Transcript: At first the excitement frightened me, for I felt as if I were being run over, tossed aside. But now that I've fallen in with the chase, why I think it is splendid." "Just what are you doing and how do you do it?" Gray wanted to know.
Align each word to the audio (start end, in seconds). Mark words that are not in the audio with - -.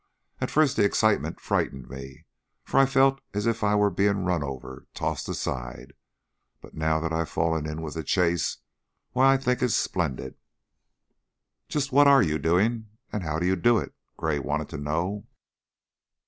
At 0.39 0.49
first 0.49 0.77
the 0.77 0.83
excitement 0.83 1.39
frightened 1.39 1.87
me, 1.87 2.25
for 2.63 2.79
I 2.79 2.87
felt 2.87 3.21
as 3.35 3.45
if 3.45 3.63
I 3.63 3.75
were 3.75 3.91
being 3.91 4.25
run 4.25 4.41
over, 4.41 4.87
tossed 4.95 5.29
aside. 5.29 5.93
But 6.59 6.73
now 6.73 6.99
that 6.99 7.13
I've 7.13 7.29
fallen 7.29 7.67
in 7.69 7.83
with 7.83 7.93
the 7.93 8.03
chase, 8.03 8.57
why 9.11 9.33
I 9.33 9.37
think 9.37 9.61
it 9.61 9.65
is 9.65 9.75
splendid." 9.75 10.37
"Just 11.69 11.91
what 11.91 12.07
are 12.07 12.23
you 12.23 12.39
doing 12.39 12.87
and 13.13 13.21
how 13.21 13.37
do 13.37 13.45
you 13.45 13.55
do 13.55 13.77
it?" 13.77 13.93
Gray 14.17 14.39
wanted 14.39 14.69
to 14.69 14.79
know. 14.79 15.27